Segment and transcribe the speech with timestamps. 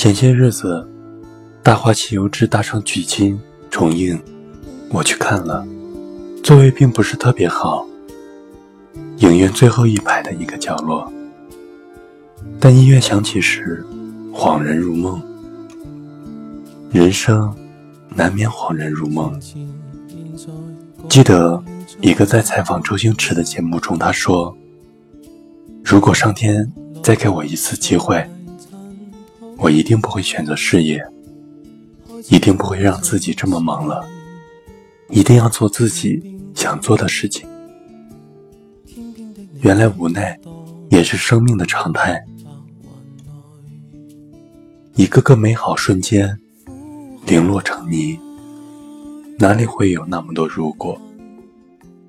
[0.00, 0.88] 前些日子，
[1.62, 3.36] 《大话西游之大圣取经》
[3.68, 4.18] 重映，
[4.88, 5.62] 我去看了，
[6.42, 7.86] 座位并不是特别好，
[9.18, 11.12] 影院最后一排的一个角落。
[12.58, 13.84] 但音乐响起时，
[14.32, 15.20] 恍然如梦。
[16.90, 17.54] 人生
[18.14, 19.38] 难免恍然如梦。
[21.10, 21.62] 记得
[22.00, 24.56] 一个在采访周星驰的节目中，他说
[25.84, 26.72] ：“如果上天
[27.02, 28.26] 再给我一次机会。”
[29.60, 31.04] 我一定不会选择事业，
[32.30, 34.08] 一定不会让自己这么忙了，
[35.10, 37.46] 一定要做自己想做的事情。
[39.60, 40.40] 原来无奈
[40.88, 42.24] 也是生命的常态，
[44.94, 46.40] 一个个美好瞬间
[47.26, 48.18] 零落成泥，
[49.38, 50.98] 哪里会有那么多如果？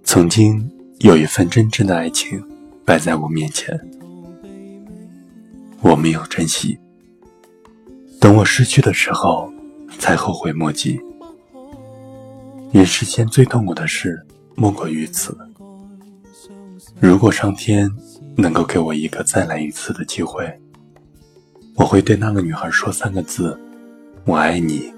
[0.05, 0.65] 曾经
[0.99, 2.41] 有一份真挚的爱情
[2.85, 3.77] 摆在我面前，
[5.81, 6.79] 我没有珍惜。
[8.21, 9.51] 等我失去的时候，
[9.97, 11.01] 才后悔莫及。
[12.71, 15.35] 人世间最痛苦的事，莫过于此。
[16.99, 17.89] 如果上天
[18.37, 20.47] 能够给我一个再来一次的机会，
[21.73, 23.59] 我会对那个女孩说三个字
[24.23, 24.93] ：“我爱你。”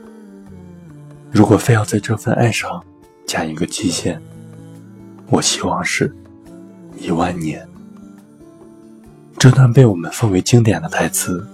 [1.32, 2.84] 如果非要在这份爱上
[3.26, 4.22] 加一个期限，
[5.30, 6.14] 我希望是
[7.00, 7.66] 一万年。
[9.38, 11.48] 这段被我们奉为经典的台词。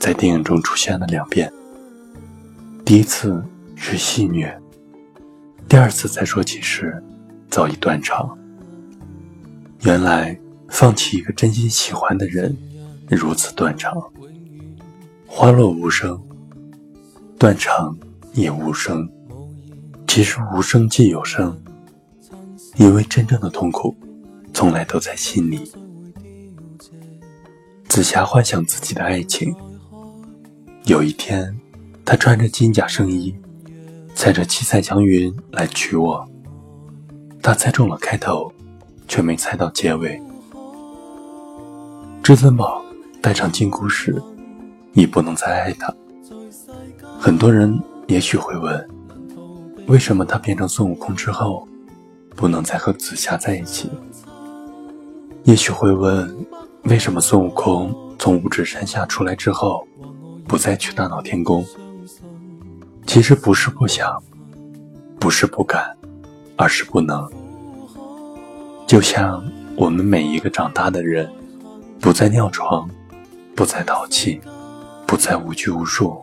[0.00, 1.52] 在电影中出现了两遍。
[2.86, 3.44] 第一次
[3.76, 4.50] 是戏谑，
[5.68, 7.00] 第二次再说起时，
[7.50, 8.36] 早已断肠。
[9.82, 10.36] 原来
[10.70, 12.56] 放弃一个真心喜欢的人，
[13.10, 13.94] 如此断肠。
[15.26, 16.18] 花落无声，
[17.38, 17.94] 断肠
[18.32, 19.06] 也无声。
[20.08, 21.56] 其实无声即有声，
[22.76, 23.94] 因为真正的痛苦，
[24.54, 25.70] 从来都在心里。
[27.86, 29.54] 紫霞幻想自己的爱情。
[30.84, 31.54] 有一天，
[32.04, 33.34] 他穿着金甲圣衣，
[34.14, 36.26] 踩着七彩祥云来娶我。
[37.42, 38.52] 他猜中了开头，
[39.06, 40.20] 却没猜到结尾。
[42.22, 42.82] 至尊宝
[43.22, 44.20] 戴上金箍时，
[44.94, 45.94] 已不能再爱他。
[47.18, 48.88] 很多人也许会问，
[49.86, 51.68] 为什么他变成孙悟空之后，
[52.34, 53.90] 不能再和紫霞在一起？
[55.44, 56.34] 也许会问，
[56.84, 59.86] 为什么孙悟空从五指山下出来之后？
[60.50, 61.64] 不再去大闹天宫，
[63.06, 64.20] 其实不是不想，
[65.20, 65.96] 不是不敢，
[66.56, 67.30] 而是不能。
[68.84, 69.40] 就像
[69.76, 71.30] 我们每一个长大的人，
[72.00, 72.90] 不再尿床，
[73.54, 74.40] 不再淘气，
[75.06, 76.20] 不再无拘无束，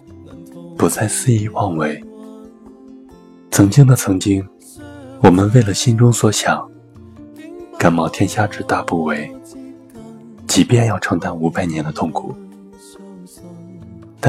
[0.77, 2.03] 不再肆意妄为。
[3.49, 4.45] 曾经的曾经，
[5.21, 6.69] 我们为了心中所想，
[7.79, 9.31] 敢冒天下之大不韪，
[10.45, 12.35] 即便要承担五百年的痛苦。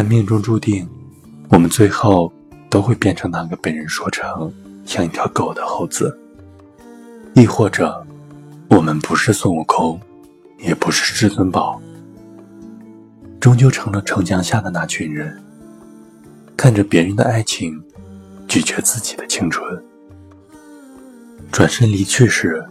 [0.00, 0.88] 但命中注定，
[1.48, 2.32] 我们最后
[2.70, 4.48] 都会变成那个被人说成
[4.84, 6.16] 像一条狗的猴子，
[7.34, 8.06] 亦或者，
[8.70, 10.00] 我们不是孙悟空，
[10.60, 11.82] 也不是至尊宝，
[13.40, 15.36] 终究成了城墙下的那群人，
[16.56, 17.82] 看着别人的爱情，
[18.46, 19.84] 拒绝自己的青春。
[21.50, 22.64] 转身离去时，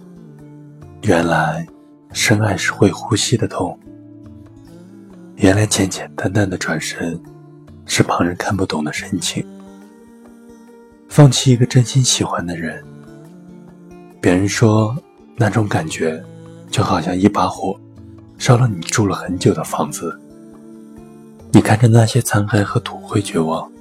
[1.02, 1.68] 原来
[2.14, 3.78] 深爱是会呼吸的痛。
[5.38, 7.20] 原来简简单单的转身，
[7.86, 9.46] 是旁人看不懂的深情。
[11.08, 12.84] 放弃一个真心喜欢的人，
[14.20, 14.98] 别人说
[15.36, 16.24] 那种感觉，
[16.72, 17.80] 就好像一把火，
[18.40, 20.20] 烧了你住了很久的房子。
[21.52, 23.72] 你看着那些残骸和土灰绝望，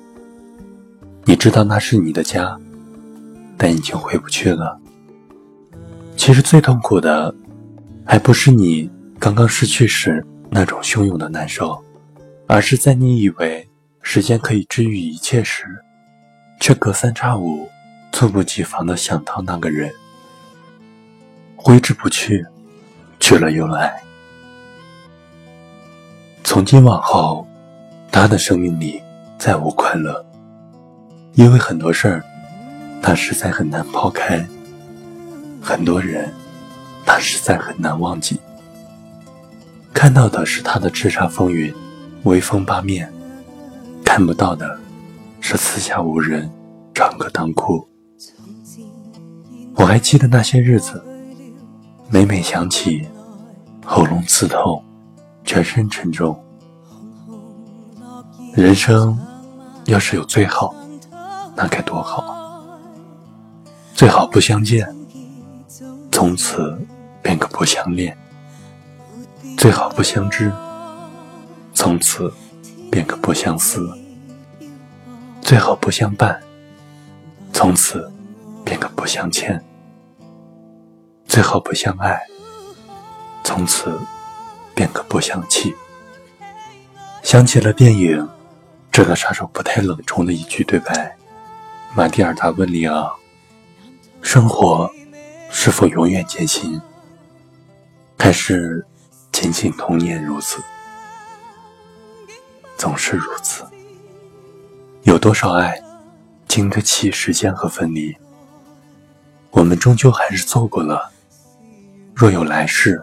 [1.25, 2.55] 你知道那是你的家，
[3.57, 4.79] 但已经回不去了。
[6.19, 7.35] 其实最痛苦的，
[8.05, 10.23] 还不是你刚刚失去时。
[10.51, 11.83] 那种汹涌的难受，
[12.47, 13.69] 而是在你以为
[14.01, 15.65] 时间可以治愈一切时，
[16.61, 17.69] 却隔三差五、
[18.13, 19.93] 猝不及防的想到那个人，
[21.57, 22.45] 挥之不去，
[23.21, 24.01] 去了又来。
[26.45, 27.47] 从今往后，
[28.11, 29.03] 他的生命里
[29.37, 30.25] 再无快乐，
[31.35, 32.25] 因为很多事儿，
[33.03, 34.39] 他实在很难抛开；
[35.61, 36.33] 很多人，
[37.05, 38.41] 他实在很难忘记。
[40.07, 41.75] 看到的是他的叱咤风云，
[42.23, 43.09] 威风八面；
[44.05, 44.79] 看不到的
[45.41, 46.49] 是四下无人，
[46.95, 47.85] 长歌当哭。
[49.75, 51.05] 我还记得那些日子，
[52.09, 53.05] 每每想起，
[53.85, 54.81] 喉咙刺痛，
[55.43, 56.41] 全身沉重。
[58.55, 59.19] 人生
[59.87, 60.73] 要是有最好，
[61.57, 62.63] 那该多好！
[63.93, 64.87] 最好不相见，
[66.13, 66.79] 从此
[67.21, 68.17] 便可不相恋。
[69.55, 70.51] 最好不相知，
[71.75, 72.33] 从此
[72.91, 73.81] 便可不相思；
[75.43, 76.41] 最好不相伴，
[77.53, 78.11] 从此
[78.65, 79.59] 便可不相欠；
[81.27, 82.21] 最好不相爱，
[83.45, 83.99] 从此
[84.75, 85.75] 便可不相弃。
[87.23, 88.19] 想起了电影
[88.93, 91.17] 《这个杀手不太冷》中的一句对白：
[91.95, 93.11] 马蒂尔达问里昂
[94.23, 94.91] ：“生活
[95.51, 96.81] 是否永远艰辛？
[98.19, 98.85] 还是
[99.39, 100.63] 仅仅童年如此？
[102.79, 103.67] 总是如此。
[105.03, 105.79] 有多少爱
[106.49, 108.17] 经得起时间和分离？
[109.51, 111.13] 我们终究还是错过了。
[112.15, 112.99] 若有来世，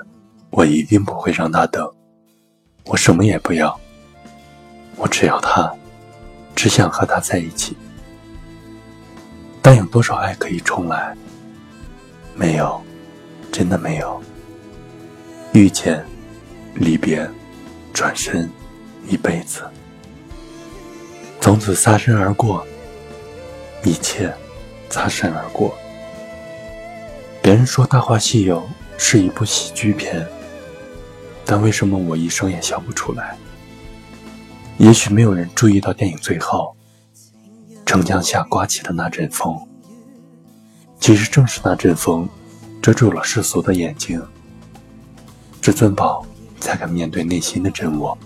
[0.50, 1.88] 我一定不会让他等。
[2.86, 3.80] 我什么也不要。”
[4.98, 5.72] 我只要他，
[6.56, 7.78] 只想和他在一起。
[9.62, 11.16] 但有多少爱可以重来？
[12.34, 12.82] 没有，
[13.52, 14.20] 真的没有。
[15.54, 16.04] 遇见，
[16.76, 17.30] 离别，
[17.94, 18.50] 转身，
[19.08, 19.64] 一辈子，
[21.40, 22.66] 从此擦身而过，
[23.84, 24.34] 一切
[24.90, 25.74] 擦身而过。
[27.42, 28.60] 别人说《大话西游》
[28.98, 30.26] 是一部喜剧片，
[31.46, 33.38] 但为什么我一声也笑不出来？
[34.78, 36.76] 也许没有人注意到电影最后，
[37.86, 39.56] 城墙下刮起的那阵风。
[41.00, 42.28] 其实正是那阵风，
[42.82, 44.22] 遮住了世俗的眼睛。
[45.62, 46.26] 至尊宝
[46.64, 48.18] 才敢面对内心的真我。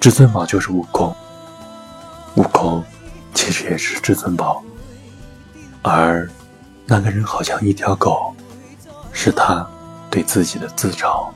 [0.00, 1.14] 至尊宝就是悟空，
[2.36, 2.82] 悟空
[3.34, 4.64] 其实也是至尊宝。
[5.82, 6.26] 而
[6.86, 8.34] 那个人好像一条狗，
[9.12, 9.68] 是他
[10.10, 11.28] 对自己的自嘲。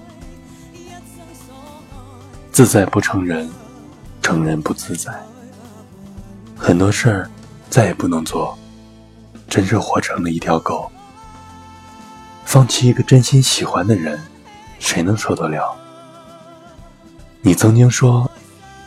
[2.50, 3.48] 自在不成人。
[4.22, 5.12] 成人不自在，
[6.56, 7.30] 很多事儿
[7.70, 8.58] 再也不能做，
[9.48, 10.90] 真是活成了一条狗。
[12.44, 14.20] 放弃一个真心喜欢的人，
[14.86, 15.76] 谁能受得了？
[17.42, 18.30] 你曾经说，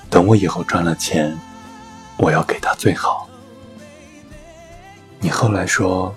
[0.10, 1.38] 等我以后赚了钱，
[2.18, 3.28] 我要给他最好。
[5.20, 6.16] 你后来说，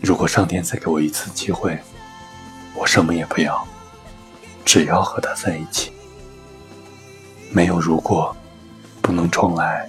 [0.00, 1.78] 如果上天再给我一次机会，
[2.74, 3.64] 我什么也不要，
[4.64, 5.92] 只要和他在一起。
[7.52, 8.36] 没有如果，
[9.00, 9.88] 不能重来。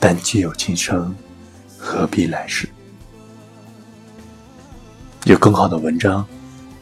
[0.00, 1.14] 但既有今生，
[1.78, 2.68] 何必来世？
[5.26, 6.26] 有更好的文章、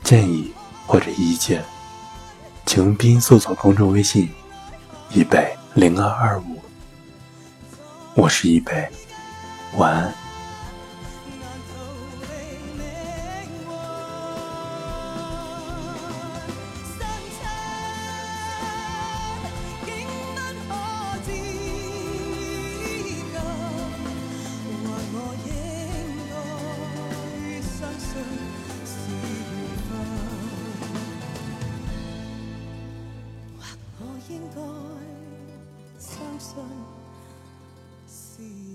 [0.09, 0.51] 建议
[0.87, 1.63] 或者意见，
[2.65, 4.27] 请用拼音搜索公众微信
[5.13, 6.63] “一北零二二五”。
[8.17, 8.89] 我是一北，
[9.77, 10.15] 晚安。
[36.59, 36.75] 应该
[38.07, 38.68] 相信是缘。